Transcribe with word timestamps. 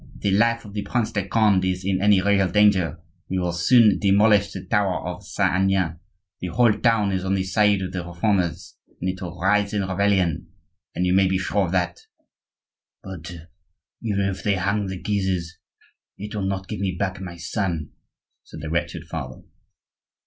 If 0.15 0.21
the 0.21 0.31
life 0.31 0.65
of 0.65 0.73
the 0.73 0.81
Prince 0.81 1.11
de 1.11 1.27
Conde 1.27 1.63
is 1.65 1.85
in 1.85 2.01
any 2.01 2.23
real 2.23 2.49
danger 2.49 2.97
we 3.29 3.37
will 3.37 3.51
soon 3.51 3.99
demolish 3.99 4.51
the 4.51 4.65
tower 4.65 5.05
of 5.07 5.23
Saint 5.23 5.51
Aignan; 5.53 5.99
the 6.39 6.47
whole 6.47 6.73
town 6.73 7.11
is 7.11 7.23
on 7.23 7.35
the 7.35 7.43
side 7.43 7.83
of 7.83 7.91
the 7.91 8.03
Reformers, 8.03 8.77
and 8.99 9.11
it 9.11 9.21
will 9.21 9.39
rise 9.39 9.75
in 9.75 9.85
rebellion; 9.87 10.47
you 10.95 11.13
may 11.13 11.27
be 11.27 11.37
sure 11.37 11.65
of 11.65 11.71
that!" 11.73 11.99
"But, 13.03 13.31
even 14.01 14.25
if 14.25 14.41
they 14.41 14.55
hang 14.55 14.87
the 14.87 14.99
Guises, 14.99 15.59
it 16.17 16.33
will 16.33 16.47
not 16.47 16.67
give 16.67 16.79
me 16.79 16.93
back 16.97 17.21
my 17.21 17.37
son," 17.37 17.91
said 18.43 18.61
the 18.61 18.71
wretched 18.71 19.05
father. 19.07 19.43